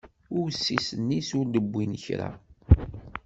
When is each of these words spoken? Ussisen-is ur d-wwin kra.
Ussisen-is 0.39 1.29
ur 1.39 1.45
d-wwin 1.47 1.93
kra. 2.03 2.29